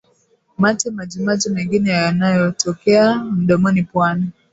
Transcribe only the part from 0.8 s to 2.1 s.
majimaji mengine